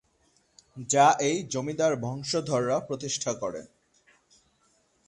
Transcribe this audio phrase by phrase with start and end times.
[0.89, 3.65] যা এই জমিদার বংশধররা প্রতিষ্ঠা করেন।